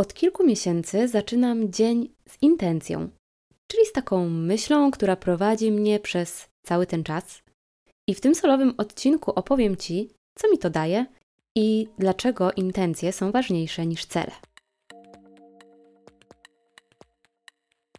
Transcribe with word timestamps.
Od 0.00 0.14
kilku 0.14 0.46
miesięcy 0.46 1.08
zaczynam 1.08 1.72
dzień 1.72 2.08
z 2.28 2.42
intencją, 2.42 3.08
czyli 3.66 3.86
z 3.86 3.92
taką 3.92 4.28
myślą, 4.28 4.90
która 4.90 5.16
prowadzi 5.16 5.72
mnie 5.72 6.00
przez 6.00 6.48
cały 6.62 6.86
ten 6.86 7.04
czas. 7.04 7.42
I 8.06 8.14
w 8.14 8.20
tym 8.20 8.34
solowym 8.34 8.74
odcinku 8.78 9.30
opowiem 9.30 9.76
Ci, 9.76 10.10
co 10.34 10.50
mi 10.50 10.58
to 10.58 10.70
daje 10.70 11.06
i 11.56 11.88
dlaczego 11.98 12.52
intencje 12.52 13.12
są 13.12 13.30
ważniejsze 13.30 13.86
niż 13.86 14.06
cele. 14.06 14.32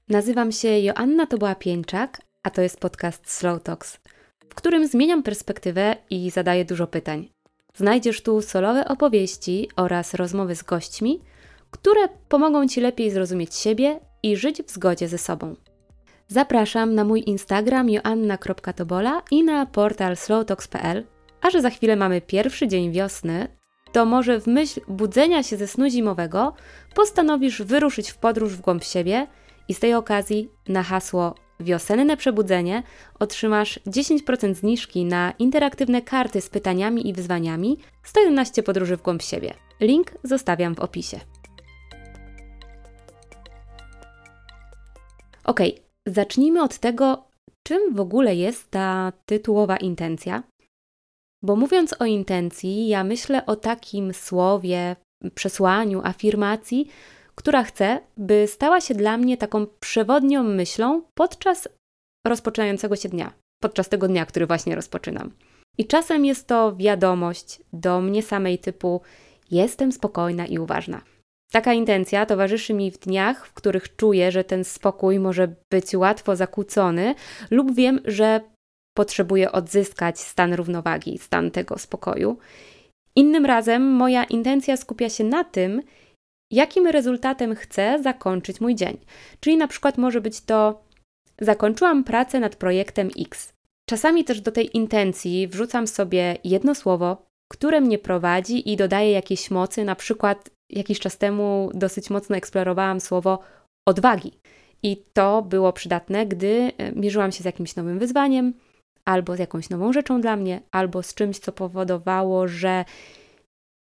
Nazywam 0.09 0.51
się 0.51 0.79
Joanna 0.79 1.27
Toboła 1.27 1.55
Pieńczak, 1.55 2.21
a 2.43 2.49
to 2.49 2.61
jest 2.61 2.79
podcast 2.79 3.31
Slow 3.31 3.63
Talks, 3.63 3.97
w 4.49 4.55
którym 4.55 4.87
zmieniam 4.87 5.23
perspektywę 5.23 5.95
i 6.09 6.31
zadaję 6.31 6.65
dużo 6.65 6.87
pytań. 6.87 7.29
Znajdziesz 7.75 8.21
tu 8.21 8.41
solowe 8.41 8.87
opowieści 8.87 9.69
oraz 9.75 10.13
rozmowy 10.13 10.55
z 10.55 10.63
gośćmi, 10.63 11.21
które 11.71 12.07
pomogą 12.29 12.67
Ci 12.67 12.81
lepiej 12.81 13.11
zrozumieć 13.11 13.55
siebie 13.55 13.99
i 14.23 14.37
żyć 14.37 14.63
w 14.63 14.71
zgodzie 14.71 15.07
ze 15.07 15.17
sobą. 15.17 15.55
Zapraszam 16.27 16.95
na 16.95 17.03
mój 17.03 17.23
Instagram 17.25 17.89
joanna.tobola 17.89 19.21
i 19.31 19.43
na 19.43 19.65
portal 19.65 20.17
slowtalks.pl, 20.17 21.05
a 21.41 21.49
że 21.49 21.61
za 21.61 21.69
chwilę 21.69 21.95
mamy 21.95 22.21
pierwszy 22.21 22.67
dzień 22.67 22.91
wiosny, 22.91 23.47
to 23.91 24.05
może 24.05 24.39
w 24.39 24.47
myśl 24.47 24.81
budzenia 24.87 25.43
się 25.43 25.57
ze 25.57 25.67
snu 25.67 25.89
zimowego 25.89 26.53
postanowisz 26.95 27.61
wyruszyć 27.61 28.11
w 28.11 28.17
podróż 28.17 28.55
w 28.55 28.61
głąb 28.61 28.83
siebie 28.83 29.27
i 29.67 29.73
z 29.73 29.79
tej 29.79 29.93
okazji 29.93 30.49
na 30.67 30.83
hasło 30.83 31.35
wiosenne 31.59 32.17
przebudzenie 32.17 32.83
otrzymasz 33.19 33.79
10% 33.87 34.53
zniżki 34.53 35.05
na 35.05 35.33
interaktywne 35.39 36.01
karty 36.01 36.41
z 36.41 36.49
pytaniami 36.49 37.09
i 37.09 37.13
wyzwaniami 37.13 37.77
111 38.03 38.63
podróży 38.63 38.97
w 38.97 39.01
głąb 39.01 39.21
siebie. 39.21 39.53
Link 39.79 40.11
zostawiam 40.23 40.75
w 40.75 40.79
opisie. 40.79 41.19
Ok, 45.43 45.59
zacznijmy 46.07 46.63
od 46.63 46.77
tego, 46.77 47.23
czym 47.67 47.95
w 47.95 47.99
ogóle 47.99 48.35
jest 48.35 48.71
ta 48.71 49.13
tytułowa 49.25 49.77
intencja. 49.77 50.43
Bo 51.43 51.55
mówiąc 51.55 51.95
o 51.99 52.05
intencji, 52.05 52.87
ja 52.87 53.03
myślę 53.03 53.45
o 53.45 53.55
takim 53.55 54.13
słowie, 54.13 54.95
przesłaniu, 55.35 56.01
afirmacji, 56.03 56.87
która 57.35 57.63
chcę, 57.63 57.99
by 58.17 58.47
stała 58.47 58.81
się 58.81 58.93
dla 58.93 59.17
mnie 59.17 59.37
taką 59.37 59.67
przewodnią 59.79 60.43
myślą 60.43 61.01
podczas 61.13 61.67
rozpoczynającego 62.27 62.95
się 62.95 63.09
dnia, 63.09 63.33
podczas 63.61 63.89
tego 63.89 64.07
dnia, 64.07 64.25
który 64.25 64.47
właśnie 64.47 64.75
rozpoczynam. 64.75 65.31
I 65.77 65.85
czasem 65.87 66.25
jest 66.25 66.47
to 66.47 66.75
wiadomość 66.75 67.61
do 67.73 68.01
mnie 68.01 68.23
samej 68.23 68.59
typu: 68.59 69.01
Jestem 69.51 69.91
spokojna 69.91 70.45
i 70.45 70.59
uważna. 70.59 71.01
Taka 71.51 71.73
intencja 71.73 72.25
towarzyszy 72.25 72.73
mi 72.73 72.91
w 72.91 72.97
dniach, 72.97 73.47
w 73.47 73.53
których 73.53 73.95
czuję, 73.95 74.31
że 74.31 74.43
ten 74.43 74.63
spokój 74.63 75.19
może 75.19 75.55
być 75.69 75.95
łatwo 75.95 76.35
zakłócony, 76.35 77.15
lub 77.51 77.75
wiem, 77.75 77.99
że 78.05 78.41
potrzebuję 78.97 79.51
odzyskać 79.51 80.19
stan 80.19 80.53
równowagi, 80.53 81.17
stan 81.17 81.51
tego 81.51 81.77
spokoju. 81.77 82.37
Innym 83.15 83.45
razem 83.45 83.91
moja 83.91 84.23
intencja 84.23 84.77
skupia 84.77 85.09
się 85.09 85.23
na 85.23 85.43
tym, 85.43 85.81
jakim 86.51 86.87
rezultatem 86.87 87.55
chcę 87.55 88.03
zakończyć 88.03 88.61
mój 88.61 88.75
dzień. 88.75 88.97
Czyli 89.39 89.57
na 89.57 89.67
przykład 89.67 89.97
może 89.97 90.21
być 90.21 90.41
to 90.41 90.83
zakończyłam 91.41 92.03
pracę 92.03 92.39
nad 92.39 92.55
projektem 92.55 93.09
X. 93.19 93.53
Czasami 93.89 94.23
też 94.23 94.41
do 94.41 94.51
tej 94.51 94.77
intencji 94.77 95.47
wrzucam 95.47 95.87
sobie 95.87 96.37
jedno 96.43 96.75
słowo, 96.75 97.25
które 97.51 97.81
mnie 97.81 97.97
prowadzi 97.97 98.71
i 98.71 98.77
dodaje 98.77 99.11
jakiejś 99.11 99.51
mocy, 99.51 99.83
na 99.83 99.95
przykład 99.95 100.49
jakiś 100.71 100.99
czas 100.99 101.17
temu 101.17 101.71
dosyć 101.73 102.09
mocno 102.09 102.35
eksplorowałam 102.35 102.99
słowo 102.99 103.39
odwagi. 103.87 104.31
I 104.83 105.03
to 105.13 105.41
było 105.41 105.73
przydatne, 105.73 106.25
gdy 106.25 106.71
e, 106.77 106.91
mierzyłam 106.91 107.31
się 107.31 107.41
z 107.41 107.45
jakimś 107.45 107.75
nowym 107.75 107.99
wyzwaniem, 107.99 108.53
albo 109.05 109.35
z 109.35 109.39
jakąś 109.39 109.69
nową 109.69 109.93
rzeczą 109.93 110.21
dla 110.21 110.35
mnie, 110.35 110.61
albo 110.71 111.03
z 111.03 111.13
czymś, 111.13 111.39
co 111.39 111.51
powodowało, 111.51 112.47
że 112.47 112.85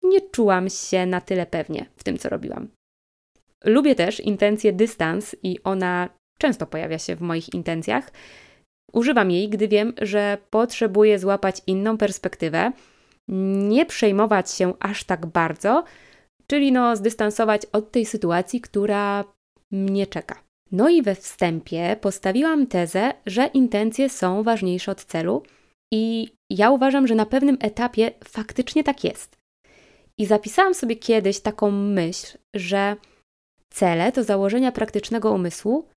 nie 0.02 0.20
czułam 0.20 0.68
się 0.68 1.06
na 1.06 1.20
tyle 1.20 1.46
pewnie 1.46 1.86
w 1.96 2.04
tym, 2.04 2.18
co 2.18 2.28
robiłam. 2.28 2.68
Lubię 3.64 3.94
też 3.94 4.20
intencję 4.20 4.72
dystans 4.72 5.36
i 5.42 5.62
ona 5.64 6.08
często 6.38 6.66
pojawia 6.66 6.98
się 6.98 7.16
w 7.16 7.20
moich 7.20 7.54
intencjach. 7.54 8.10
Używam 8.92 9.30
jej, 9.30 9.48
gdy 9.48 9.68
wiem, 9.68 9.92
że 10.02 10.38
potrzebuję 10.50 11.18
złapać 11.18 11.62
inną 11.66 11.98
perspektywę, 11.98 12.72
nie 13.68 13.86
przejmować 13.86 14.50
się 14.50 14.74
aż 14.80 15.04
tak 15.04 15.26
bardzo, 15.26 15.84
czyli 16.50 16.72
no 16.72 16.96
zdystansować 16.96 17.66
od 17.72 17.90
tej 17.90 18.06
sytuacji, 18.06 18.60
która 18.60 19.24
mnie 19.70 20.06
czeka. 20.06 20.42
No 20.72 20.88
i 20.88 21.02
we 21.02 21.14
wstępie 21.14 21.96
postawiłam 22.00 22.66
tezę, 22.66 23.12
że 23.26 23.46
intencje 23.46 24.08
są 24.08 24.42
ważniejsze 24.42 24.92
od 24.92 25.04
celu 25.04 25.42
i 25.92 26.28
ja 26.50 26.70
uważam, 26.70 27.06
że 27.06 27.14
na 27.14 27.26
pewnym 27.26 27.58
etapie 27.60 28.10
faktycznie 28.24 28.84
tak 28.84 29.04
jest. 29.04 29.36
I 30.18 30.26
zapisałam 30.26 30.74
sobie 30.74 30.96
kiedyś 30.96 31.40
taką 31.40 31.70
myśl, 31.70 32.38
że 32.54 32.96
cele 33.72 34.12
to 34.12 34.24
założenia 34.24 34.72
praktycznego 34.72 35.32
umysłu, 35.32 35.88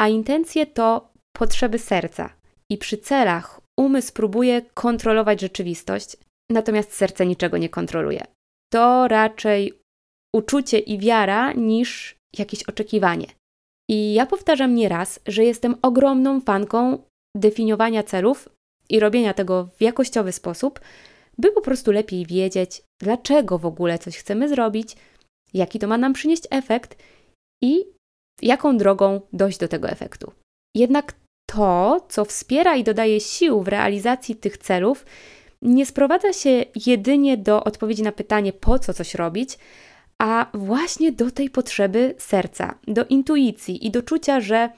a 0.00 0.08
intencje 0.08 0.66
to 0.66 1.12
potrzeby 1.36 1.78
serca. 1.78 2.30
I 2.70 2.78
przy 2.78 2.98
celach 2.98 3.60
umysł 3.78 4.12
próbuje 4.12 4.62
kontrolować 4.74 5.40
rzeczywistość, 5.40 6.16
natomiast 6.50 6.92
serce 6.92 7.26
niczego 7.26 7.58
nie 7.58 7.68
kontroluje. 7.68 8.24
To 8.72 9.08
raczej 9.08 9.72
uczucie 10.36 10.78
i 10.78 10.98
wiara 10.98 11.52
niż 11.52 12.16
jakieś 12.38 12.62
oczekiwanie. 12.62 13.26
I 13.90 14.14
ja 14.14 14.26
powtarzam 14.26 14.74
nieraz, 14.74 15.20
że 15.26 15.44
jestem 15.44 15.74
ogromną 15.82 16.40
fanką 16.40 16.98
definiowania 17.36 18.02
celów 18.02 18.48
i 18.88 19.00
robienia 19.00 19.34
tego 19.34 19.68
w 19.78 19.82
jakościowy 19.82 20.32
sposób, 20.32 20.80
by 21.38 21.52
po 21.52 21.60
prostu 21.60 21.92
lepiej 21.92 22.26
wiedzieć, 22.26 22.82
dlaczego 23.02 23.58
w 23.58 23.66
ogóle 23.66 23.98
coś 23.98 24.16
chcemy 24.16 24.48
zrobić, 24.48 24.96
jaki 25.54 25.78
to 25.78 25.86
ma 25.86 25.98
nam 25.98 26.12
przynieść 26.12 26.42
efekt 26.50 27.02
i 27.62 27.84
jaką 28.42 28.76
drogą 28.76 29.20
dojść 29.32 29.58
do 29.58 29.68
tego 29.68 29.88
efektu. 29.88 30.32
Jednak 30.76 31.14
to, 31.50 32.06
co 32.08 32.24
wspiera 32.24 32.76
i 32.76 32.84
dodaje 32.84 33.20
sił 33.20 33.62
w 33.62 33.68
realizacji 33.68 34.36
tych 34.36 34.58
celów, 34.58 35.06
nie 35.62 35.86
sprowadza 35.86 36.32
się 36.32 36.64
jedynie 36.86 37.36
do 37.36 37.64
odpowiedzi 37.64 38.02
na 38.02 38.12
pytanie, 38.12 38.52
po 38.52 38.78
co 38.78 38.94
coś 38.94 39.14
robić, 39.14 39.58
a 40.22 40.46
właśnie 40.54 41.12
do 41.12 41.30
tej 41.30 41.50
potrzeby 41.50 42.14
serca, 42.18 42.78
do 42.86 43.04
intuicji 43.04 43.86
i 43.86 43.90
do 43.90 44.02
czucia, 44.02 44.40
że 44.40 44.70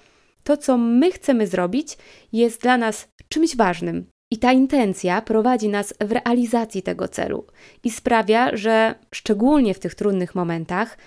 to, 0.44 0.56
co 0.56 0.78
my 0.78 1.12
chcemy 1.12 1.46
zrobić, 1.46 1.98
jest 2.32 2.62
dla 2.62 2.76
nas 2.76 3.08
czymś 3.28 3.56
ważnym. 3.56 4.06
I 4.32 4.38
ta 4.38 4.52
intencja 4.52 5.22
prowadzi 5.22 5.68
nas 5.68 5.94
w 6.00 6.12
realizacji 6.12 6.82
tego 6.82 7.08
celu 7.08 7.46
i 7.84 7.90
sprawia, 7.90 8.56
że 8.56 8.94
szczególnie 9.14 9.74
w 9.74 9.78
tych 9.78 9.94
trudnych 9.94 10.34
momentach 10.34 10.98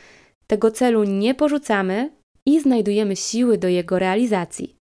tego 0.48 0.72
celu 0.72 1.04
nie 1.04 1.36
porzucamy 1.36 2.12
i 2.46 2.60
znajdujemy 2.60 3.16
siły 3.16 3.58
do 3.58 3.68
jego 3.68 4.00
realizacji. 4.00 4.76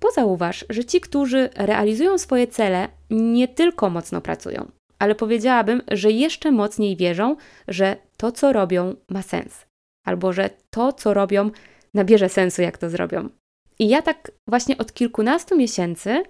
Pozauważ, 0.00 0.64
że 0.70 0.84
ci, 0.84 1.00
którzy 1.00 1.50
realizują 1.56 2.18
swoje 2.18 2.46
cele, 2.46 2.88
nie 3.10 3.48
tylko 3.48 3.90
mocno 3.90 4.20
pracują, 4.20 4.70
ale 4.98 5.14
powiedziałabym, 5.14 5.82
że 5.90 6.10
jeszcze 6.10 6.52
mocniej 6.52 6.96
wierzą, 6.96 7.36
że 7.68 7.96
to, 8.24 8.32
co 8.32 8.52
robią, 8.52 8.94
ma 9.10 9.22
sens, 9.22 9.66
albo 10.06 10.32
że 10.32 10.50
to, 10.70 10.92
co 10.92 11.14
robią, 11.14 11.50
nabierze 11.94 12.28
sensu, 12.28 12.62
jak 12.62 12.78
to 12.78 12.90
zrobią. 12.90 13.28
I 13.78 13.88
ja 13.88 14.02
tak 14.02 14.30
właśnie 14.48 14.78
od 14.78 14.92
kilkunastu 14.92 15.56
miesięcy 15.56 16.22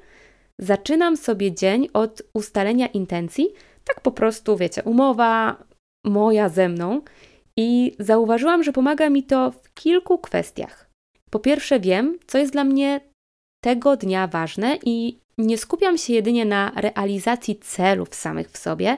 zaczynam 0.61 1.17
sobie 1.17 1.53
dzień 1.53 1.89
od 1.93 2.23
ustalenia 2.35 2.87
intencji, 2.87 3.49
tak 3.85 4.01
po 4.01 4.11
prostu, 4.11 4.57
wiecie, 4.57 4.83
umowa 4.83 5.57
moja 6.05 6.49
ze 6.49 6.69
mną. 6.69 7.01
I 7.57 7.97
zauważyłam, 7.99 8.63
że 8.63 8.73
pomaga 8.73 9.11
mi 9.11 9.23
to 9.23 9.51
w 9.51 9.75
kilku 9.75 10.19
kwestiach. 10.19 10.91
Po 11.31 11.39
pierwsze, 11.39 11.81
wiem, 11.81 12.19
co 12.27 12.39
jest 12.39 12.53
dla 12.53 12.65
mnie 12.65 13.01
tego 13.65 13.97
dnia 13.97 14.27
ważne 14.27 14.79
i 14.85 15.19
nie 15.39 15.59
skupiam 15.59 15.99
się 15.99 16.13
jedynie 16.13 16.45
na 16.45 16.73
realizacji 16.77 17.57
celów 17.57 18.15
samych 18.15 18.51
w 18.51 18.59
sobie, 18.59 18.97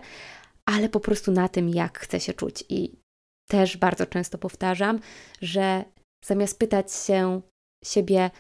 ale 0.67 0.89
po 0.89 1.01
prostu 1.01 1.33
na 1.33 1.49
tym, 1.49 1.69
jak 1.69 1.99
chcę 1.99 2.21
się 2.21 2.35
czuć. 2.35 2.65
I 2.69 2.93
też 3.49 3.77
bardzo 3.77 4.07
często 4.07 4.39
powtarzam, 4.39 5.01
że 5.43 5.85
zamiast 6.25 6.59
pytać 6.59 6.93
się 6.93 7.41
siebie, 7.85 8.31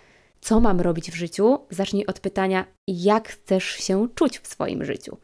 co 0.40 0.61
mam 0.61 0.81
robić 0.81 1.11
w 1.11 1.14
życiu, 1.14 1.58
zacznij 1.70 2.06
od 2.06 2.20
pytania, 2.20 2.67
jak 2.88 3.28
chcesz 3.28 3.64
się 3.64 4.08
czuć 4.14 4.38
w 4.38 4.46
swoim 4.46 4.84
życiu. 4.84 5.17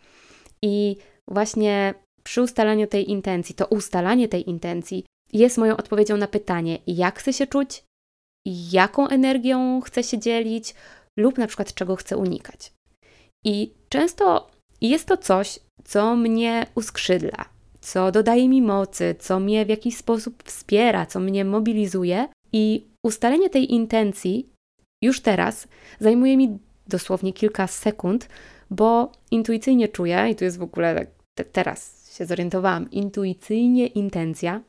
I 0.62 0.96
właśnie 1.28 1.94
przy 2.22 2.42
ustalaniu 2.42 2.86
tej 2.86 3.10
intencji, 3.10 3.54
to 3.54 3.66
ustalanie 3.66 4.28
tej 4.28 4.50
intencji 4.50 5.04
jest 5.32 5.58
moją 5.58 5.76
odpowiedzią 5.76 6.16
na 6.16 6.26
pytanie, 6.26 6.78
jak 6.86 7.18
chcę 7.18 7.32
się 7.32 7.46
czuć, 7.46 7.84
jaką 8.72 9.08
energią 9.08 9.80
chcę 9.80 10.02
się 10.02 10.18
dzielić, 10.18 10.74
lub 11.18 11.38
na 11.38 11.46
przykład 11.46 11.74
czego 11.74 11.96
chcę 11.96 12.16
unikać. 12.16 12.72
I 13.44 13.74
często 13.88 14.50
jest 14.80 15.06
to 15.08 15.16
coś, 15.16 15.58
co 15.84 16.16
mnie 16.16 16.66
uskrzydla, 16.74 17.44
co 17.80 18.12
dodaje 18.12 18.48
mi 18.48 18.62
mocy, 18.62 19.14
co 19.18 19.40
mnie 19.40 19.66
w 19.66 19.68
jakiś 19.68 19.96
sposób 19.96 20.42
wspiera, 20.42 21.06
co 21.06 21.20
mnie 21.20 21.44
mobilizuje. 21.44 22.28
I 22.52 22.86
ustalenie 23.04 23.50
tej 23.50 23.74
intencji 23.74 24.48
już 25.02 25.20
teraz 25.20 25.68
zajmuje 26.00 26.36
mi 26.36 26.58
dosłownie 26.86 27.32
kilka 27.32 27.66
sekund, 27.66 28.28
bo 28.70 29.12
intuicyjnie 29.30 29.88
czuję, 29.88 30.28
i 30.30 30.34
tu 30.34 30.44
jest 30.44 30.58
w 30.58 30.62
ogóle 30.62 31.06
tak, 31.34 31.48
teraz 31.52 32.02
się 32.16 32.26
zorientowałam, 32.26 32.90
intuicyjnie 32.90 33.86
intencja, 33.86 34.60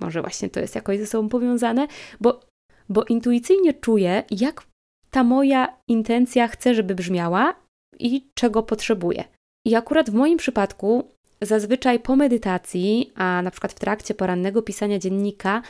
może 0.00 0.20
właśnie 0.20 0.50
to 0.50 0.60
jest 0.60 0.74
jakoś 0.74 0.98
ze 0.98 1.06
sobą 1.06 1.28
powiązane, 1.28 1.86
bo, 2.20 2.40
bo 2.88 3.04
intuicyjnie 3.04 3.74
czuję, 3.74 4.24
jak 4.30 4.66
ta 5.10 5.24
moja 5.24 5.76
intencja 5.88 6.48
chce, 6.48 6.74
żeby 6.74 6.94
brzmiała 6.94 7.54
i 7.98 8.30
czego 8.34 8.62
potrzebuję. 8.62 9.24
I 9.66 9.74
akurat 9.74 10.10
w 10.10 10.14
moim 10.14 10.38
przypadku 10.38 11.04
zazwyczaj 11.42 12.00
po 12.00 12.16
medytacji, 12.16 13.12
a 13.14 13.42
na 13.42 13.50
przykład 13.50 13.72
w 13.72 13.78
trakcie 13.80 14.14
porannego 14.14 14.62
pisania 14.62 14.98
dziennika, 14.98 15.62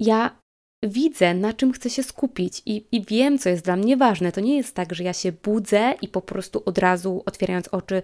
ja 0.00 0.36
widzę, 0.82 1.34
na 1.34 1.52
czym 1.52 1.72
chcę 1.72 1.90
się 1.90 2.02
skupić 2.02 2.62
i, 2.66 2.86
i 2.92 3.04
wiem, 3.04 3.38
co 3.38 3.48
jest 3.48 3.64
dla 3.64 3.76
mnie 3.76 3.96
ważne. 3.96 4.32
To 4.32 4.40
nie 4.40 4.56
jest 4.56 4.74
tak, 4.74 4.94
że 4.94 5.04
ja 5.04 5.12
się 5.12 5.32
budzę 5.32 5.94
i 6.02 6.08
po 6.08 6.22
prostu 6.22 6.62
od 6.64 6.78
razu 6.78 7.22
otwierając 7.26 7.68
oczy, 7.68 8.02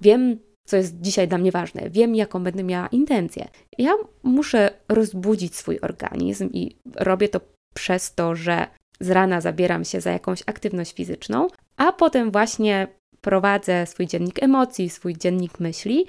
wiem, 0.00 0.38
co 0.66 0.76
jest 0.76 1.00
dzisiaj 1.00 1.28
dla 1.28 1.38
mnie 1.38 1.52
ważne, 1.52 1.90
wiem, 1.90 2.14
jaką 2.14 2.44
będę 2.44 2.64
miała 2.64 2.86
intencję. 2.86 3.48
Ja 3.78 3.92
muszę 4.22 4.70
rozbudzić 4.88 5.56
swój 5.56 5.78
organizm 5.82 6.50
i 6.52 6.76
robię 6.94 7.28
to 7.28 7.40
przez 7.74 8.14
to, 8.14 8.34
że 8.34 8.66
z 9.00 9.10
rana 9.10 9.40
zabieram 9.40 9.84
się 9.84 10.00
za 10.00 10.10
jakąś 10.10 10.42
aktywność 10.46 10.92
fizyczną, 10.92 11.48
a 11.76 11.92
potem 11.92 12.30
właśnie 12.30 12.88
prowadzę 13.24 13.86
swój 13.86 14.06
dziennik 14.06 14.42
emocji, 14.42 14.90
swój 14.90 15.16
dziennik 15.16 15.60
myśli 15.60 16.06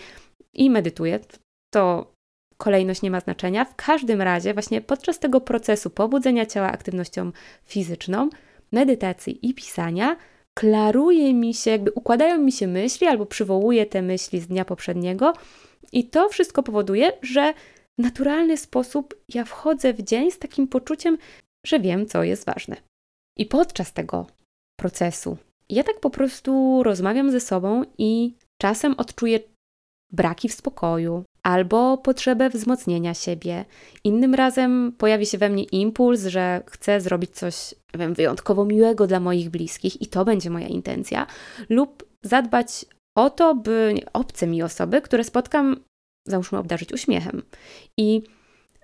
i 0.53 0.69
medytuję. 0.69 1.19
To 1.73 2.12
kolejność 2.57 3.01
nie 3.01 3.12
ma 3.12 3.19
znaczenia. 3.19 3.65
W 3.65 3.75
każdym 3.75 4.21
razie, 4.21 4.53
właśnie 4.53 4.81
podczas 4.81 5.19
tego 5.19 5.41
procesu 5.41 5.89
pobudzenia 5.89 6.45
ciała 6.45 6.71
aktywnością 6.71 7.31
fizyczną, 7.65 8.29
medytacji 8.71 9.50
i 9.50 9.53
pisania, 9.53 10.15
klaruje 10.57 11.33
mi 11.33 11.53
się, 11.53 11.71
jakby 11.71 11.91
układają 11.91 12.38
mi 12.38 12.51
się 12.51 12.67
myśli 12.67 13.07
albo 13.07 13.25
przywołuję 13.25 13.85
te 13.85 14.01
myśli 14.01 14.39
z 14.39 14.47
dnia 14.47 14.65
poprzedniego, 14.65 15.33
i 15.91 16.03
to 16.03 16.29
wszystko 16.29 16.63
powoduje, 16.63 17.12
że 17.21 17.53
w 18.00 18.03
naturalny 18.03 18.57
sposób 18.57 19.15
ja 19.29 19.45
wchodzę 19.45 19.94
w 19.94 20.01
dzień 20.01 20.31
z 20.31 20.39
takim 20.39 20.67
poczuciem, 20.67 21.17
że 21.67 21.79
wiem, 21.79 22.06
co 22.06 22.23
jest 22.23 22.45
ważne. 22.45 22.75
I 23.38 23.45
podczas 23.45 23.94
tego 23.94 24.27
procesu 24.79 25.38
ja 25.69 25.83
tak 25.83 26.00
po 26.00 26.09
prostu 26.09 26.83
rozmawiam 26.83 27.31
ze 27.31 27.39
sobą 27.39 27.83
i 27.97 28.35
czasem 28.62 28.95
odczuję 28.97 29.39
braki 30.12 30.50
w 30.50 30.53
spokoju 30.53 31.23
albo 31.44 31.97
potrzebę 31.97 32.50
wzmocnienia 32.50 33.13
siebie. 33.13 33.65
Innym 34.03 34.33
razem 34.33 34.94
pojawi 34.97 35.25
się 35.25 35.38
we 35.38 35.50
mnie 35.50 35.63
impuls, 35.63 36.25
że 36.25 36.63
chcę 36.67 37.01
zrobić 37.01 37.31
coś 37.31 37.75
wiem, 37.94 38.13
wyjątkowo 38.13 38.65
miłego 38.65 39.07
dla 39.07 39.19
moich 39.19 39.50
bliskich 39.50 40.01
i 40.01 40.07
to 40.07 40.25
będzie 40.25 40.50
moja 40.50 40.67
intencja, 40.67 41.27
lub 41.69 42.09
zadbać 42.23 42.85
o 43.17 43.29
to, 43.29 43.56
by 43.56 43.95
obce 44.13 44.47
mi 44.47 44.63
osoby, 44.63 45.01
które 45.01 45.23
spotkam, 45.23 45.79
załóżmy, 46.27 46.57
obdarzyć 46.57 46.94
uśmiechem. 46.94 47.44
I 47.97 48.21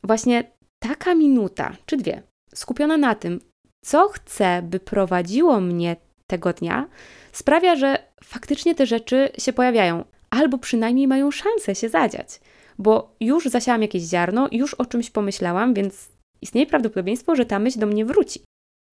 właśnie 0.04 0.52
taka 0.80 1.16
minuta 1.16 1.76
czy 1.86 1.98
dwie 1.98 2.24
skupiona 2.56 2.98
na 2.98 3.16
tym, 3.16 3.40
co 3.86 4.10
chcę, 4.10 4.62
by 4.62 4.80
prowadziło 4.80 5.62
mnie 5.62 5.96
tego 6.32 6.54
dnia, 6.54 6.88
sprawia, 7.32 7.76
że 7.76 7.98
faktycznie 8.24 8.76
te 8.76 8.86
rzeczy 8.86 9.30
się 9.38 9.54
pojawiają, 9.54 10.06
albo 10.30 10.58
przynajmniej 10.58 11.08
mają 11.08 11.32
szansę 11.32 11.76
się 11.76 11.90
zadziać, 11.90 12.40
bo 12.78 13.16
już 13.20 13.46
zasiałam 13.46 13.82
jakieś 13.82 14.04
ziarno, 14.04 14.48
już 14.52 14.74
o 14.74 14.86
czymś 14.86 15.10
pomyślałam, 15.10 15.74
więc 15.74 16.10
istnieje 16.42 16.68
prawdopodobieństwo, 16.68 17.36
że 17.36 17.46
ta 17.46 17.60
myśl 17.60 17.80
do 17.80 17.88
mnie 17.88 18.06
wróci. 18.06 18.40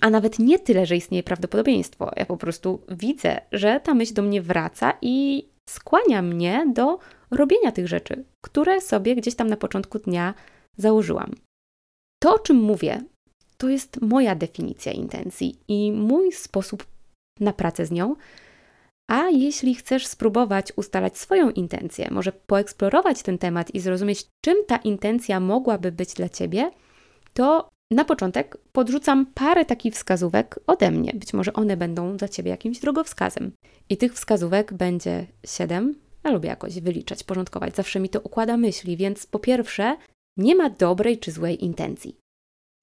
A 0.02 0.10
nawet 0.10 0.38
nie 0.38 0.58
tyle, 0.58 0.86
że 0.86 0.96
istnieje 0.96 1.22
prawdopodobieństwo, 1.22 2.10
ja 2.16 2.26
po 2.26 2.36
prostu 2.36 2.80
widzę, 2.88 3.40
że 3.52 3.80
ta 3.80 3.94
myśl 3.94 4.14
do 4.14 4.22
mnie 4.22 4.42
wraca 4.42 4.98
i 5.02 5.48
skłania 5.70 6.22
mnie 6.22 6.66
do 6.74 6.98
robienia 7.30 7.72
tych 7.72 7.88
rzeczy, 7.88 8.24
które 8.44 8.80
sobie 8.80 9.16
gdzieś 9.16 9.34
tam 9.34 9.48
na 9.48 9.56
początku 9.56 9.98
dnia 9.98 10.34
założyłam. 10.76 11.34
To, 12.22 12.34
o 12.34 12.38
czym 12.38 12.56
mówię, 12.56 13.00
to 13.56 13.68
jest 13.68 14.00
moja 14.00 14.34
definicja 14.34 14.92
intencji 14.92 15.58
i 15.68 15.92
mój 15.92 16.32
sposób 16.32 16.86
na 17.40 17.52
pracę 17.52 17.86
z 17.86 17.90
nią. 17.90 18.16
A 19.10 19.28
jeśli 19.28 19.74
chcesz 19.74 20.06
spróbować 20.06 20.72
ustalać 20.76 21.18
swoją 21.18 21.50
intencję, 21.50 22.08
może 22.10 22.32
poeksplorować 22.32 23.22
ten 23.22 23.38
temat 23.38 23.74
i 23.74 23.80
zrozumieć, 23.80 24.26
czym 24.44 24.56
ta 24.66 24.76
intencja 24.76 25.40
mogłaby 25.40 25.92
być 25.92 26.14
dla 26.14 26.28
ciebie, 26.28 26.70
to 27.32 27.68
na 27.90 28.04
początek 28.04 28.56
podrzucam 28.72 29.26
parę 29.26 29.64
takich 29.64 29.94
wskazówek 29.94 30.60
ode 30.66 30.90
mnie. 30.90 31.12
Być 31.14 31.34
może 31.34 31.52
one 31.52 31.76
będą 31.76 32.16
dla 32.16 32.28
ciebie 32.28 32.50
jakimś 32.50 32.80
drogowskazem. 32.80 33.52
I 33.88 33.96
tych 33.96 34.14
wskazówek 34.14 34.74
będzie 34.74 35.26
siedem. 35.46 35.94
Ja 36.24 36.30
lubię 36.30 36.48
jakoś 36.48 36.80
wyliczać, 36.80 37.24
porządkować, 37.24 37.76
zawsze 37.76 38.00
mi 38.00 38.08
to 38.08 38.20
układa 38.20 38.56
myśli, 38.56 38.96
więc 38.96 39.26
po 39.26 39.38
pierwsze, 39.38 39.96
nie 40.36 40.56
ma 40.56 40.70
dobrej 40.70 41.18
czy 41.18 41.32
złej 41.32 41.64
intencji. 41.64 42.16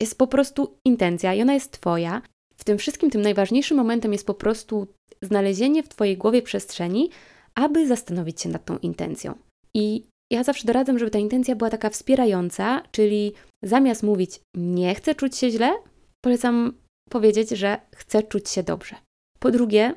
Jest 0.01 0.17
po 0.17 0.27
prostu 0.27 0.77
intencja 0.85 1.33
i 1.33 1.41
ona 1.41 1.53
jest 1.53 1.71
Twoja. 1.71 2.21
W 2.57 2.63
tym 2.63 2.77
wszystkim 2.77 3.09
tym 3.09 3.21
najważniejszym 3.21 3.77
momentem 3.77 4.13
jest 4.13 4.27
po 4.27 4.33
prostu 4.33 4.87
znalezienie 5.21 5.83
w 5.83 5.89
Twojej 5.89 6.17
głowie 6.17 6.41
przestrzeni, 6.41 7.09
aby 7.55 7.87
zastanowić 7.87 8.41
się 8.41 8.49
nad 8.49 8.65
tą 8.65 8.77
intencją. 8.77 9.35
I 9.73 10.03
ja 10.31 10.43
zawsze 10.43 10.67
doradzam, 10.67 10.99
żeby 10.99 11.11
ta 11.11 11.19
intencja 11.19 11.55
była 11.55 11.69
taka 11.69 11.89
wspierająca, 11.89 12.83
czyli 12.91 13.33
zamiast 13.63 14.03
mówić 14.03 14.39
nie 14.55 14.95
chcę 14.95 15.15
czuć 15.15 15.37
się 15.37 15.49
źle, 15.49 15.73
polecam 16.21 16.73
powiedzieć, 17.09 17.49
że 17.49 17.81
chcę 17.95 18.23
czuć 18.23 18.49
się 18.49 18.63
dobrze. 18.63 18.95
Po 19.39 19.51
drugie, 19.51 19.93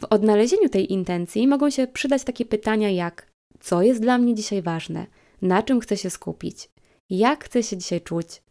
w 0.00 0.04
odnalezieniu 0.04 0.68
tej 0.68 0.92
intencji 0.92 1.48
mogą 1.48 1.70
się 1.70 1.86
przydać 1.86 2.24
takie 2.24 2.44
pytania 2.44 2.90
jak: 2.90 3.30
co 3.60 3.82
jest 3.82 4.00
dla 4.00 4.18
mnie 4.18 4.34
dzisiaj 4.34 4.62
ważne, 4.62 5.06
na 5.42 5.62
czym 5.62 5.80
chcę 5.80 5.96
się 5.96 6.10
skupić, 6.10 6.68
jak 7.10 7.44
chcę 7.44 7.62
się 7.62 7.76
dzisiaj 7.76 8.00
czuć, 8.00 8.42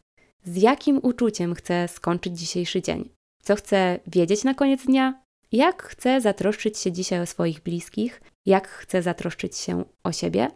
z 0.45 0.61
jakim 0.61 0.99
uczuciem 1.03 1.55
chcę 1.55 1.87
skończyć 1.87 2.39
dzisiejszy 2.39 2.81
dzień, 2.81 3.09
co 3.43 3.55
chcę 3.55 3.99
wiedzieć 4.07 4.43
na 4.43 4.53
koniec 4.53 4.85
dnia, 4.85 5.21
jak 5.51 5.83
chcę 5.83 6.21
zatroszczyć 6.21 6.77
się 6.77 6.91
dzisiaj 6.91 7.21
o 7.21 7.25
swoich 7.25 7.61
bliskich, 7.61 8.21
jak 8.45 8.67
chcę 8.67 9.01
zatroszczyć 9.01 9.57
się 9.57 9.83
o 10.03 10.11
siebie, 10.11 10.47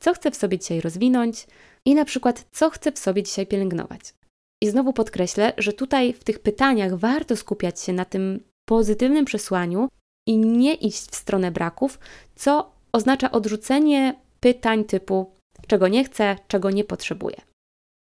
co 0.00 0.14
chcę 0.14 0.30
w 0.30 0.36
sobie 0.36 0.58
dzisiaj 0.58 0.80
rozwinąć 0.80 1.46
i 1.84 1.94
na 1.94 2.04
przykład 2.04 2.46
co 2.52 2.70
chcę 2.70 2.92
w 2.92 2.98
sobie 2.98 3.22
dzisiaj 3.22 3.46
pielęgnować. 3.46 4.14
I 4.62 4.68
znowu 4.68 4.92
podkreślę, 4.92 5.52
że 5.58 5.72
tutaj 5.72 6.12
w 6.12 6.24
tych 6.24 6.38
pytaniach 6.38 6.94
warto 6.94 7.36
skupiać 7.36 7.80
się 7.80 7.92
na 7.92 8.04
tym 8.04 8.40
pozytywnym 8.68 9.24
przesłaniu 9.24 9.88
i 10.26 10.38
nie 10.38 10.74
iść 10.74 11.10
w 11.10 11.16
stronę 11.16 11.50
braków, 11.50 11.98
co 12.36 12.72
oznacza 12.92 13.30
odrzucenie 13.30 14.20
pytań 14.40 14.84
typu 14.84 15.32
czego 15.66 15.88
nie 15.88 16.04
chcę, 16.04 16.36
czego 16.48 16.70
nie 16.70 16.84
potrzebuję. 16.84 17.36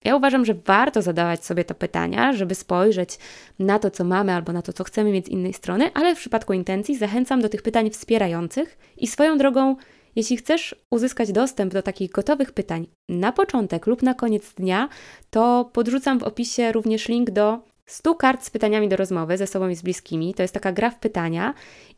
Ja 0.05 0.17
uważam, 0.17 0.45
że 0.45 0.55
warto 0.55 1.03
zadawać 1.03 1.45
sobie 1.45 1.65
to 1.65 1.75
pytania, 1.75 2.33
żeby 2.33 2.55
spojrzeć 2.55 3.19
na 3.59 3.79
to, 3.79 3.91
co 3.91 4.05
mamy 4.05 4.33
albo 4.33 4.53
na 4.53 4.63
to, 4.63 4.73
co 4.73 4.85
chcemy 4.85 5.13
mieć 5.13 5.27
z 5.27 5.29
innej 5.29 5.53
strony, 5.53 5.91
ale 5.95 6.15
w 6.15 6.19
przypadku 6.19 6.53
intencji 6.53 6.97
zachęcam 6.99 7.41
do 7.41 7.49
tych 7.49 7.63
pytań 7.63 7.91
wspierających 7.91 8.79
i 8.97 9.07
swoją 9.07 9.39
drogą, 9.39 9.77
jeśli 10.17 10.37
chcesz 10.37 10.75
uzyskać 10.91 11.33
dostęp 11.33 11.73
do 11.73 11.83
takich 11.83 12.11
gotowych 12.11 12.53
pytań 12.53 12.87
na 13.09 13.33
początek 13.33 13.87
lub 13.87 14.03
na 14.03 14.15
koniec 14.15 14.55
dnia, 14.55 14.89
to 15.31 15.71
podrzucam 15.73 16.19
w 16.19 16.23
opisie 16.23 16.73
również 16.73 17.09
link 17.09 17.31
do 17.31 17.59
100 17.87 18.15
kart 18.15 18.45
z 18.45 18.51
pytaniami 18.51 18.89
do 18.89 18.97
rozmowy 18.97 19.37
ze 19.37 19.47
sobą 19.47 19.69
i 19.69 19.75
z 19.77 19.83
bliskimi. 19.83 20.35
To 20.35 20.43
jest 20.43 20.55
taka 20.55 20.73
gra 20.73 20.91
w 20.91 20.99
pytania 20.99 21.55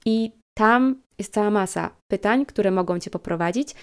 i 0.06 0.32
tam 0.54 1.02
jest 1.18 1.32
cała 1.32 1.50
masa 1.50 1.90
pytań, 2.08 2.46
które 2.46 2.70
mogą 2.70 2.98
Cię 2.98 3.10
poprowadzić. 3.10 3.74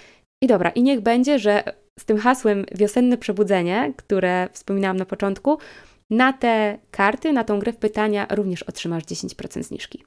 I 0.43 0.47
dobra, 0.47 0.69
i 0.69 0.83
niech 0.83 1.01
będzie, 1.01 1.39
że 1.39 1.63
z 1.99 2.05
tym 2.05 2.17
hasłem 2.17 2.65
wiosenne 2.75 3.17
przebudzenie, 3.17 3.93
które 3.97 4.49
wspominałam 4.51 4.97
na 4.97 5.05
początku, 5.05 5.57
na 6.09 6.33
te 6.33 6.79
karty, 6.91 7.33
na 7.33 7.43
tą 7.43 7.59
grę 7.59 7.73
w 7.73 7.77
pytania 7.77 8.27
również 8.29 8.63
otrzymasz 8.63 9.03
10% 9.03 9.63
zniżki. 9.63 10.03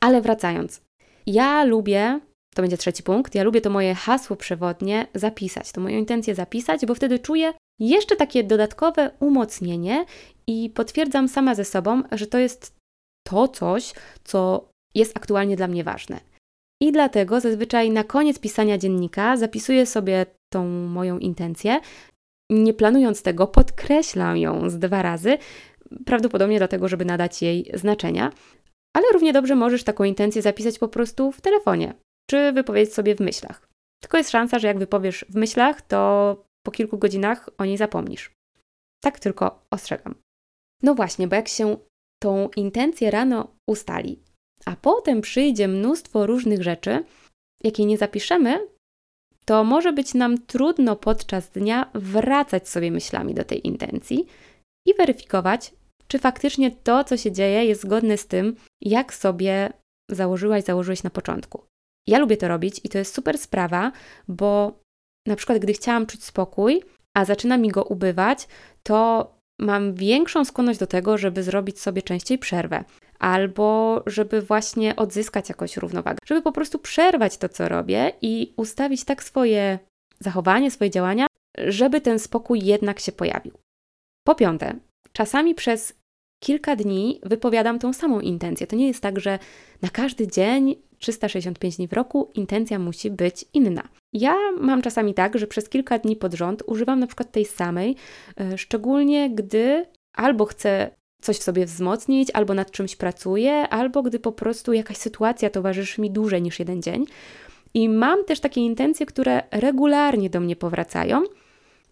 Ale 0.00 0.20
wracając, 0.20 0.80
ja 1.26 1.64
lubię, 1.64 2.20
to 2.54 2.62
będzie 2.62 2.76
trzeci 2.76 3.02
punkt, 3.02 3.34
ja 3.34 3.42
lubię 3.42 3.60
to 3.60 3.70
moje 3.70 3.94
hasło 3.94 4.36
przewodnie 4.36 5.06
zapisać, 5.14 5.72
to 5.72 5.80
moją 5.80 5.98
intencję 5.98 6.34
zapisać, 6.34 6.86
bo 6.86 6.94
wtedy 6.94 7.18
czuję 7.18 7.52
jeszcze 7.80 8.16
takie 8.16 8.44
dodatkowe 8.44 9.10
umocnienie 9.20 10.04
i 10.46 10.70
potwierdzam 10.70 11.28
sama 11.28 11.54
ze 11.54 11.64
sobą, 11.64 12.02
że 12.12 12.26
to 12.26 12.38
jest 12.38 12.76
to 13.26 13.48
coś, 13.48 13.92
co 14.24 14.68
jest 14.94 15.16
aktualnie 15.16 15.56
dla 15.56 15.68
mnie 15.68 15.84
ważne. 15.84 16.20
I 16.82 16.92
dlatego 16.92 17.40
zazwyczaj 17.40 17.90
na 17.90 18.04
koniec 18.04 18.38
pisania 18.38 18.78
dziennika 18.78 19.36
zapisuję 19.36 19.86
sobie 19.86 20.26
tą 20.52 20.68
moją 20.68 21.18
intencję. 21.18 21.80
Nie 22.50 22.74
planując 22.74 23.22
tego, 23.22 23.46
podkreślam 23.46 24.36
ją 24.36 24.70
z 24.70 24.78
dwa 24.78 25.02
razy, 25.02 25.38
prawdopodobnie 26.06 26.58
dlatego, 26.58 26.88
żeby 26.88 27.04
nadać 27.04 27.42
jej 27.42 27.70
znaczenia. 27.74 28.32
Ale 28.96 29.06
równie 29.12 29.32
dobrze 29.32 29.54
możesz 29.54 29.84
taką 29.84 30.04
intencję 30.04 30.42
zapisać 30.42 30.78
po 30.78 30.88
prostu 30.88 31.32
w 31.32 31.40
telefonie, 31.40 31.94
czy 32.30 32.52
wypowiedzieć 32.52 32.94
sobie 32.94 33.14
w 33.14 33.20
myślach. 33.20 33.68
Tylko 34.02 34.18
jest 34.18 34.30
szansa, 34.30 34.58
że 34.58 34.68
jak 34.68 34.78
wypowiesz 34.78 35.24
w 35.28 35.34
myślach, 35.34 35.82
to 35.82 36.36
po 36.66 36.70
kilku 36.70 36.98
godzinach 36.98 37.50
o 37.58 37.64
niej 37.64 37.76
zapomnisz. 37.76 38.32
Tak 39.02 39.20
tylko 39.20 39.64
ostrzegam. 39.70 40.14
No 40.82 40.94
właśnie, 40.94 41.28
bo 41.28 41.36
jak 41.36 41.48
się 41.48 41.76
tą 42.22 42.48
intencję 42.56 43.10
rano 43.10 43.56
ustali, 43.68 44.22
a 44.66 44.76
potem 44.76 45.20
przyjdzie 45.20 45.68
mnóstwo 45.68 46.26
różnych 46.26 46.62
rzeczy, 46.62 47.04
jakie 47.64 47.84
nie 47.84 47.98
zapiszemy, 47.98 48.68
to 49.44 49.64
może 49.64 49.92
być 49.92 50.14
nam 50.14 50.38
trudno 50.38 50.96
podczas 50.96 51.50
dnia 51.50 51.90
wracać 51.94 52.68
sobie 52.68 52.90
myślami 52.90 53.34
do 53.34 53.44
tej 53.44 53.66
intencji 53.66 54.26
i 54.86 54.94
weryfikować, 54.94 55.74
czy 56.08 56.18
faktycznie 56.18 56.70
to, 56.70 57.04
co 57.04 57.16
się 57.16 57.32
dzieje, 57.32 57.64
jest 57.64 57.82
zgodne 57.82 58.16
z 58.16 58.26
tym, 58.26 58.56
jak 58.80 59.14
sobie 59.14 59.72
założyłaś, 60.10 60.64
założyłeś 60.64 61.02
na 61.02 61.10
początku. 61.10 61.64
Ja 62.08 62.18
lubię 62.18 62.36
to 62.36 62.48
robić 62.48 62.80
i 62.84 62.88
to 62.88 62.98
jest 62.98 63.14
super 63.14 63.38
sprawa, 63.38 63.92
bo 64.28 64.78
na 65.26 65.36
przykład, 65.36 65.58
gdy 65.58 65.72
chciałam 65.72 66.06
czuć 66.06 66.24
spokój, 66.24 66.82
a 67.16 67.24
zaczyna 67.24 67.56
mi 67.56 67.68
go 67.68 67.84
ubywać, 67.84 68.48
to 68.82 69.30
mam 69.60 69.94
większą 69.94 70.44
skłonność 70.44 70.78
do 70.78 70.86
tego, 70.86 71.18
żeby 71.18 71.42
zrobić 71.42 71.80
sobie 71.80 72.02
częściej 72.02 72.38
przerwę, 72.38 72.84
albo 73.22 74.02
żeby 74.06 74.42
właśnie 74.42 74.96
odzyskać 74.96 75.48
jakąś 75.48 75.76
równowagę, 75.76 76.18
żeby 76.26 76.42
po 76.42 76.52
prostu 76.52 76.78
przerwać 76.78 77.38
to, 77.38 77.48
co 77.48 77.68
robię 77.68 78.12
i 78.22 78.54
ustawić 78.56 79.04
tak 79.04 79.22
swoje 79.22 79.78
zachowanie, 80.20 80.70
swoje 80.70 80.90
działania, 80.90 81.26
żeby 81.58 82.00
ten 82.00 82.18
spokój 82.18 82.60
jednak 82.64 83.00
się 83.00 83.12
pojawił. 83.12 83.52
Po 84.26 84.34
piąte, 84.34 84.74
czasami 85.12 85.54
przez 85.54 85.94
kilka 86.44 86.76
dni 86.76 87.20
wypowiadam 87.22 87.78
tą 87.78 87.92
samą 87.92 88.20
intencję. 88.20 88.66
To 88.66 88.76
nie 88.76 88.86
jest 88.86 89.00
tak, 89.00 89.20
że 89.20 89.38
na 89.82 89.88
każdy 89.88 90.26
dzień 90.28 90.76
365 90.98 91.76
dni 91.76 91.88
w 91.88 91.92
roku 91.92 92.30
intencja 92.34 92.78
musi 92.78 93.10
być 93.10 93.44
inna. 93.54 93.88
Ja 94.12 94.34
mam 94.60 94.82
czasami 94.82 95.14
tak, 95.14 95.38
że 95.38 95.46
przez 95.46 95.68
kilka 95.68 95.98
dni 95.98 96.16
pod 96.16 96.34
rząd 96.34 96.62
używam 96.66 97.00
na 97.00 97.06
przykład 97.06 97.32
tej 97.32 97.44
samej, 97.44 97.96
e, 98.40 98.58
szczególnie 98.58 99.30
gdy 99.30 99.86
albo 100.16 100.44
chcę 100.44 100.90
coś 101.22 101.36
w 101.36 101.42
sobie 101.42 101.66
wzmocnić, 101.66 102.30
albo 102.34 102.54
nad 102.54 102.70
czymś 102.70 102.96
pracuję, 102.96 103.68
albo 103.68 104.02
gdy 104.02 104.18
po 104.18 104.32
prostu 104.32 104.72
jakaś 104.72 104.96
sytuacja 104.96 105.50
towarzyszy 105.50 106.00
mi 106.00 106.10
dłużej 106.10 106.42
niż 106.42 106.58
jeden 106.58 106.82
dzień. 106.82 107.04
I 107.74 107.88
mam 107.88 108.24
też 108.24 108.40
takie 108.40 108.60
intencje, 108.60 109.06
które 109.06 109.42
regularnie 109.50 110.30
do 110.30 110.40
mnie 110.40 110.56
powracają, 110.56 111.22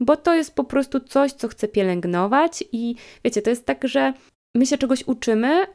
bo 0.00 0.16
to 0.16 0.34
jest 0.34 0.54
po 0.54 0.64
prostu 0.64 1.00
coś, 1.00 1.32
co 1.32 1.48
chcę 1.48 1.68
pielęgnować 1.68 2.64
i 2.72 2.94
wiecie, 3.24 3.42
to 3.42 3.50
jest 3.50 3.66
tak, 3.66 3.88
że 3.88 4.12
my 4.56 4.66
się 4.66 4.78
czegoś 4.78 5.04
uczymy, 5.06 5.66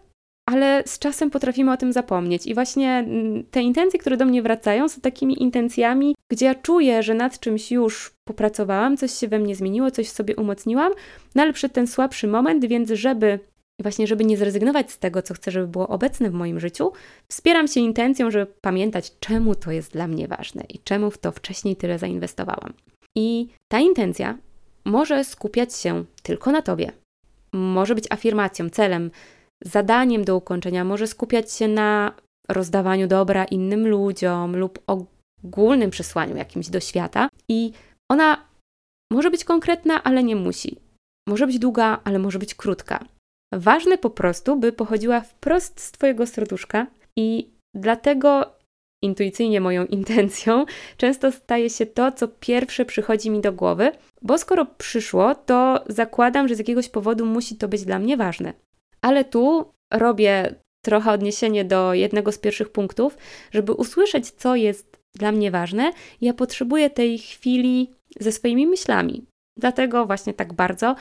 ale 0.50 0.84
z 0.86 1.00
czasem 1.00 1.32
potrafimy 1.32 1.72
o 1.72 1.78
tym 1.78 1.94
zapomnieć. 1.94 2.48
I 2.48 2.54
właśnie 2.54 2.90
mm, 2.90 3.44
te 3.44 3.62
intencje, 3.62 4.00
które 4.00 4.18
do 4.18 4.26
mnie 4.26 4.42
wracają, 4.42 4.90
są 4.90 5.02
takimi 5.02 5.44
intencjami, 5.44 6.15
gdzie 6.32 6.46
ja 6.46 6.56
czuję, 6.56 7.04
że 7.04 7.14
nad 7.14 7.40
czymś 7.40 7.72
już 7.72 8.12
popracowałam, 8.28 8.98
coś 8.98 9.12
się 9.12 9.28
we 9.28 9.40
mnie 9.40 9.56
zmieniło, 9.56 9.92
coś 9.92 10.10
sobie 10.10 10.36
umocniłam, 10.36 10.94
no 11.36 11.44
ale 11.44 11.54
przed 11.54 11.74
ten 11.74 11.88
słabszy 11.88 12.28
moment, 12.28 12.66
więc 12.66 12.90
żeby 12.90 13.40
właśnie, 13.82 14.08
żeby 14.08 14.26
nie 14.26 14.38
zrezygnować 14.38 14.92
z 14.92 15.00
tego, 15.00 15.22
co 15.22 15.34
chcę, 15.34 15.52
żeby 15.52 15.68
było 15.68 15.88
obecne 15.88 16.30
w 16.30 16.34
moim 16.34 16.60
życiu, 16.60 16.92
wspieram 17.28 17.68
się 17.68 17.80
intencją, 17.80 18.32
żeby 18.32 18.52
pamiętać, 18.62 19.20
czemu 19.20 19.56
to 19.56 19.72
jest 19.72 19.92
dla 19.92 20.08
mnie 20.08 20.28
ważne 20.28 20.64
i 20.70 20.80
czemu 20.80 21.12
w 21.12 21.18
to 21.18 21.32
wcześniej 21.32 21.76
tyle 21.76 22.00
zainwestowałam. 22.00 22.74
I 23.16 23.48
ta 23.72 23.80
intencja 23.80 24.38
może 24.86 25.24
skupiać 25.24 25.76
się 25.76 26.06
tylko 26.24 26.52
na 26.52 26.62
tobie. 26.62 26.92
Może 27.54 27.96
być 27.96 28.06
afirmacją, 28.10 28.70
celem, 28.70 29.12
zadaniem 29.64 30.26
do 30.26 30.36
ukończenia, 30.36 30.84
może 30.84 31.08
skupiać 31.08 31.54
się 31.54 31.68
na 31.68 32.14
rozdawaniu 32.50 33.08
dobra 33.08 33.46
innym 33.46 33.88
ludziom 33.88 34.56
lub 34.56 34.80
ogólnym 35.46 35.90
przesłaniu 35.90 36.36
jakimś 36.36 36.70
do 36.70 36.80
świata. 36.80 37.30
I 37.50 37.72
ona 38.12 38.46
może 39.12 39.32
być 39.32 39.44
konkretna, 39.44 40.04
ale 40.04 40.24
nie 40.24 40.36
musi. 40.36 40.78
Może 41.28 41.48
być 41.48 41.60
długa, 41.60 42.00
ale 42.04 42.20
może 42.20 42.40
być 42.40 42.56
krótka. 42.56 43.06
Ważne 43.54 43.98
po 43.98 44.10
prostu, 44.10 44.56
by 44.56 44.72
pochodziła 44.72 45.22
wprost 45.22 45.80
z 45.80 45.92
Twojego 45.92 46.28
serduszka 46.28 46.88
i 47.18 47.50
dlatego 47.76 48.56
intuicyjnie 49.04 49.62
moją 49.62 49.86
intencją 50.00 50.66
często 50.98 51.32
staje 51.32 51.70
się 51.70 51.86
to, 51.86 52.12
co 52.12 52.28
pierwsze 52.28 52.86
przychodzi 52.86 53.30
mi 53.30 53.42
do 53.42 53.54
głowy, 53.54 53.92
bo 54.22 54.38
skoro 54.38 54.66
przyszło, 54.66 55.36
to 55.36 55.84
zakładam, 55.88 56.48
że 56.48 56.56
z 56.56 56.60
jakiegoś 56.60 56.90
powodu 56.90 57.26
musi 57.26 57.56
to 57.56 57.68
być 57.68 57.86
dla 57.86 58.00
mnie 58.00 58.18
ważne. 58.18 58.54
Ale 59.02 59.26
tu 59.26 59.72
robię 59.94 60.56
trochę 60.86 61.12
odniesienie 61.12 61.66
do 61.66 61.94
jednego 61.94 62.32
z 62.32 62.38
pierwszych 62.38 62.72
punktów, 62.72 63.18
żeby 63.52 63.74
usłyszeć, 63.74 64.32
co 64.32 64.56
jest 64.56 64.95
dla 65.16 65.32
mnie 65.32 65.52
ważne, 65.52 65.92
ja 66.22 66.34
potrzebuję 66.34 66.90
tej 66.90 67.18
chwili 67.18 67.92
ze 68.20 68.32
swoimi 68.32 68.68
myślami. 68.68 69.26
Dlatego 69.58 70.06
właśnie 70.06 70.34
tak 70.34 70.54
bardzo, 70.54 70.96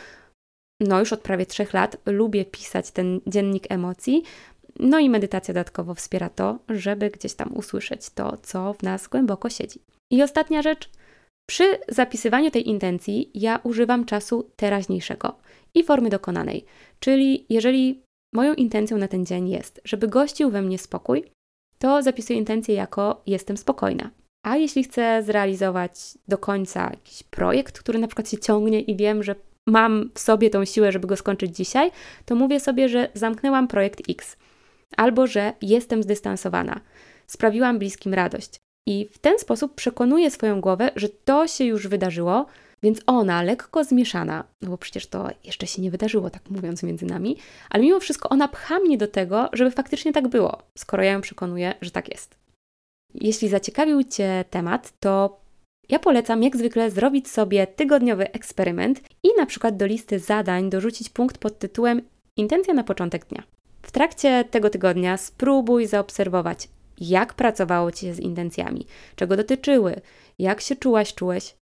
no 0.80 1.00
już 1.00 1.12
od 1.12 1.20
prawie 1.20 1.46
trzech 1.46 1.72
lat, 1.72 1.96
lubię 2.06 2.44
pisać 2.44 2.90
ten 2.90 3.20
dziennik 3.26 3.66
emocji. 3.68 4.22
No 4.78 4.98
i 4.98 5.10
medytacja 5.10 5.54
dodatkowo 5.54 5.94
wspiera 5.94 6.28
to, 6.28 6.58
żeby 6.68 7.10
gdzieś 7.10 7.34
tam 7.34 7.56
usłyszeć 7.56 8.10
to, 8.10 8.36
co 8.42 8.72
w 8.72 8.82
nas 8.82 9.08
głęboko 9.08 9.50
siedzi. 9.50 9.80
I 10.12 10.22
ostatnia 10.22 10.62
rzecz. 10.62 10.90
Przy 11.48 11.78
zapisywaniu 11.88 12.50
tej 12.50 12.68
intencji 12.68 13.30
ja 13.34 13.60
używam 13.62 14.04
czasu 14.04 14.50
teraźniejszego 14.56 15.38
i 15.74 15.84
formy 15.84 16.10
dokonanej. 16.10 16.64
Czyli 17.00 17.46
jeżeli 17.48 18.02
moją 18.34 18.54
intencją 18.54 18.98
na 18.98 19.08
ten 19.08 19.26
dzień 19.26 19.48
jest, 19.48 19.80
żeby 19.84 20.08
gościł 20.08 20.50
we 20.50 20.62
mnie 20.62 20.78
spokój, 20.78 21.24
to 21.84 22.02
zapisuję 22.02 22.38
intencję 22.38 22.74
jako 22.74 23.22
jestem 23.26 23.56
spokojna. 23.56 24.10
A 24.46 24.56
jeśli 24.56 24.84
chcę 24.84 25.22
zrealizować 25.22 25.92
do 26.28 26.38
końca 26.38 26.90
jakiś 26.90 27.22
projekt, 27.22 27.78
który 27.78 27.98
na 27.98 28.06
przykład 28.06 28.30
się 28.30 28.38
ciągnie 28.38 28.80
i 28.80 28.96
wiem, 28.96 29.22
że 29.22 29.34
mam 29.66 30.10
w 30.14 30.20
sobie 30.20 30.50
tą 30.50 30.64
siłę, 30.64 30.92
żeby 30.92 31.06
go 31.06 31.16
skończyć 31.16 31.56
dzisiaj, 31.56 31.90
to 32.24 32.34
mówię 32.34 32.60
sobie, 32.60 32.88
że 32.88 33.08
zamknęłam 33.14 33.68
projekt 33.68 34.00
X. 34.10 34.36
Albo 34.96 35.26
że 35.26 35.52
jestem 35.62 36.02
zdystansowana, 36.02 36.80
sprawiłam 37.26 37.78
bliskim 37.78 38.14
radość. 38.14 38.56
I 38.88 39.08
w 39.12 39.18
ten 39.18 39.38
sposób 39.38 39.74
przekonuję 39.74 40.30
swoją 40.30 40.60
głowę, 40.60 40.90
że 40.96 41.08
to 41.08 41.46
się 41.46 41.64
już 41.64 41.88
wydarzyło, 41.88 42.46
więc 42.84 43.00
ona, 43.06 43.42
lekko 43.42 43.84
zmieszana, 43.84 44.44
no 44.62 44.70
bo 44.70 44.78
przecież 44.78 45.06
to 45.06 45.28
jeszcze 45.44 45.66
się 45.66 45.82
nie 45.82 45.90
wydarzyło, 45.90 46.30
tak 46.30 46.50
mówiąc 46.50 46.82
między 46.82 47.06
nami, 47.06 47.36
ale 47.70 47.82
mimo 47.82 48.00
wszystko 48.00 48.28
ona 48.28 48.48
pcha 48.48 48.78
mnie 48.78 48.98
do 48.98 49.08
tego, 49.08 49.48
żeby 49.52 49.70
faktycznie 49.70 50.12
tak 50.12 50.28
było, 50.28 50.62
skoro 50.78 51.02
ja 51.02 51.12
ją 51.12 51.20
przekonuję, 51.20 51.74
że 51.80 51.90
tak 51.90 52.08
jest. 52.08 52.36
Jeśli 53.14 53.48
zaciekawił 53.48 54.04
Cię 54.04 54.44
temat, 54.50 54.92
to 55.00 55.40
ja 55.88 55.98
polecam 55.98 56.42
jak 56.42 56.56
zwykle 56.56 56.90
zrobić 56.90 57.28
sobie 57.28 57.66
tygodniowy 57.66 58.32
eksperyment 58.32 59.00
i 59.22 59.28
na 59.38 59.46
przykład 59.46 59.76
do 59.76 59.86
listy 59.86 60.18
zadań 60.18 60.70
dorzucić 60.70 61.08
punkt 61.08 61.38
pod 61.38 61.58
tytułem 61.58 62.02
Intencja 62.36 62.74
na 62.74 62.84
początek 62.84 63.26
dnia. 63.26 63.42
W 63.82 63.92
trakcie 63.92 64.44
tego 64.50 64.70
tygodnia 64.70 65.16
spróbuj 65.16 65.86
zaobserwować, 65.86 66.68
jak 67.00 67.34
pracowało 67.34 67.92
Ci 67.92 68.06
się 68.06 68.14
z 68.14 68.20
intencjami, 68.20 68.86
czego 69.16 69.36
dotyczyły, 69.36 70.00
jak 70.38 70.60
się 70.60 70.76
czułaś, 70.76 71.14
czułeś, 71.14 71.56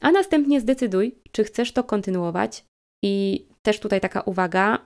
a 0.00 0.10
następnie 0.10 0.60
zdecyduj, 0.60 1.14
czy 1.32 1.44
chcesz 1.44 1.72
to 1.72 1.84
kontynuować. 1.84 2.64
I 3.04 3.46
też 3.62 3.80
tutaj 3.80 4.00
taka 4.00 4.20
uwaga, 4.20 4.78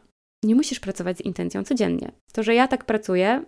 nie 0.45 0.55
musisz 0.55 0.81
pracować 0.81 1.19
z 1.19 1.21
intencją 1.21 1.65
codziennie. 1.65 2.13
To, 2.33 2.43
że 2.43 2.55
ja 2.55 2.69
tak 2.69 2.85
pracuję, 2.85 3.45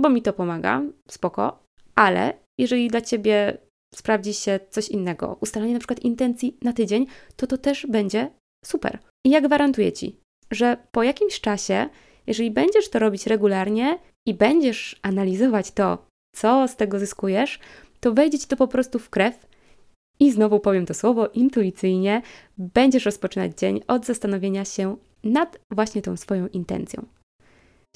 bo 0.00 0.10
mi 0.10 0.22
to 0.22 0.32
pomaga, 0.32 0.82
spoko, 1.08 1.62
ale 1.94 2.34
jeżeli 2.58 2.88
dla 2.88 3.00
Ciebie 3.00 3.58
sprawdzi 3.94 4.34
się 4.34 4.60
coś 4.70 4.88
innego, 4.88 5.36
ustalenie 5.40 5.72
na 5.72 5.78
przykład 5.78 6.00
intencji 6.00 6.56
na 6.62 6.72
tydzień, 6.72 7.06
to 7.36 7.46
to 7.46 7.58
też 7.58 7.86
będzie 7.86 8.30
super. 8.64 8.98
I 9.26 9.30
ja 9.30 9.40
gwarantuję 9.40 9.92
Ci, 9.92 10.16
że 10.50 10.76
po 10.92 11.02
jakimś 11.02 11.40
czasie, 11.40 11.88
jeżeli 12.26 12.50
będziesz 12.50 12.90
to 12.90 12.98
robić 12.98 13.26
regularnie 13.26 13.98
i 14.26 14.34
będziesz 14.34 15.00
analizować 15.02 15.70
to, 15.70 16.06
co 16.36 16.68
z 16.68 16.76
tego 16.76 16.98
zyskujesz, 16.98 17.58
to 18.00 18.12
wejdzie 18.12 18.38
Ci 18.38 18.46
to 18.46 18.56
po 18.56 18.68
prostu 18.68 18.98
w 18.98 19.10
krew 19.10 19.46
i 20.22 20.32
znowu 20.32 20.60
powiem 20.60 20.86
to 20.86 20.94
słowo 20.94 21.28
intuicyjnie, 21.28 22.22
będziesz 22.58 23.04
rozpoczynać 23.04 23.58
dzień 23.58 23.80
od 23.86 24.06
zastanowienia 24.06 24.64
się 24.64 24.96
nad 25.24 25.58
właśnie 25.70 26.02
tą 26.02 26.16
swoją 26.16 26.46
intencją. 26.46 27.06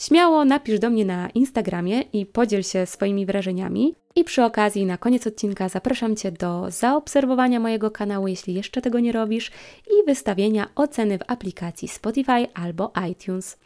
Śmiało 0.01 0.45
napisz 0.45 0.79
do 0.79 0.91
mnie 0.91 1.05
na 1.05 1.31
Instagramie 1.31 2.01
i 2.01 2.27
podziel 2.27 2.63
się 2.63 2.87
swoimi 2.87 3.27
wrażeniami. 3.27 3.95
I 4.17 4.25
przy 4.25 4.45
okazji, 4.45 4.87
na 4.87 4.99
koniec 4.99 5.27
odcinka 5.27 5.69
zapraszam 5.69 6.17
Cię 6.17 6.33
do 6.33 6.67
zaobserwowania 6.69 7.61
mojego 7.61 7.91
kanału, 7.91 8.29
jeśli 8.29 8.55
jeszcze 8.55 8.83
tego 8.83 9.01
nie 9.01 9.13
robisz, 9.13 9.51
i 9.87 10.07
wystawienia 10.07 10.69
oceny 10.75 11.19
w 11.19 11.23
aplikacji 11.27 11.89
Spotify 11.89 12.47
albo 12.55 12.93
iTunes. 13.11 13.59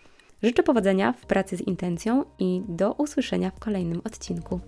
Życzę 0.43 0.62
powodzenia 0.62 1.12
w 1.12 1.26
pracy 1.26 1.57
z 1.57 1.61
intencją 1.61 2.25
i 2.38 2.62
do 2.69 2.93
usłyszenia 2.93 3.50
w 3.50 3.59
kolejnym 3.59 4.00
odcinku. 4.05 4.61